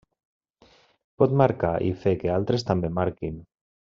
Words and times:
Pot 1.23 1.35
marcar 1.43 1.71
i 1.89 1.93
fer 2.05 2.15
que 2.25 2.33
altres 2.39 2.67
també 2.71 2.93
marquin. 2.99 3.39